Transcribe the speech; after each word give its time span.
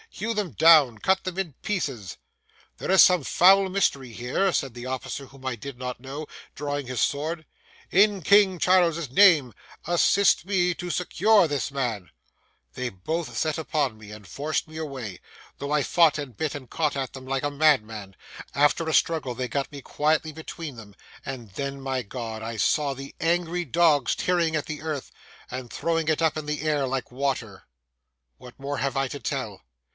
Hew 0.09 0.33
them 0.33 0.51
down, 0.53 0.97
cut 0.97 1.23
them 1.23 1.37
in 1.37 1.53
pieces.' 1.61 2.17
'There 2.77 2.91
is 2.91 3.03
some 3.03 3.23
foul 3.23 3.69
mystery 3.69 4.11
here!' 4.11 4.51
said 4.51 4.73
the 4.73 4.85
officer 4.87 5.27
whom 5.27 5.45
I 5.45 5.55
did 5.55 5.77
not 5.77 5.99
know, 5.99 6.25
drawing 6.55 6.87
his 6.87 6.99
sword. 6.99 7.45
'In 7.91 8.21
King 8.23 8.57
Charles's 8.57 9.11
name, 9.11 9.53
assist 9.85 10.43
me 10.45 10.73
to 10.73 10.89
secure 10.89 11.47
this 11.47 11.71
man.' 11.71 12.05
[Picture: 12.05 12.11
Hunted 12.25 12.75
down] 12.75 12.83
They 12.83 12.89
both 12.89 13.37
set 13.37 13.57
upon 13.59 13.97
me 13.99 14.11
and 14.11 14.27
forced 14.27 14.67
me 14.67 14.77
away, 14.77 15.19
though 15.59 15.71
I 15.71 15.83
fought 15.83 16.17
and 16.17 16.35
bit 16.35 16.55
and 16.55 16.69
caught 16.69 16.97
at 16.97 17.13
them 17.13 17.25
like 17.25 17.43
a 17.43 17.51
madman. 17.51 18.15
After 18.55 18.89
a 18.89 18.93
struggle, 18.93 19.35
they 19.35 19.47
got 19.47 19.71
me 19.71 19.81
quietly 19.81 20.31
between 20.33 20.75
them; 20.75 20.95
and 21.23 21.51
then, 21.51 21.79
my 21.79 22.01
God! 22.01 22.41
I 22.41 22.57
saw 22.57 22.93
the 22.93 23.15
angry 23.21 23.65
dogs 23.65 24.15
tearing 24.15 24.55
at 24.55 24.65
the 24.65 24.81
earth 24.81 25.11
and 25.49 25.71
throwing 25.71 26.09
it 26.09 26.23
up 26.23 26.35
into 26.37 26.51
the 26.53 26.63
air 26.63 26.87
like 26.87 27.11
water. 27.11 27.63
What 28.37 28.59
more 28.59 28.79
have 28.79 28.97
I 28.97 29.07
to 29.07 29.19
tell? 29.19 29.63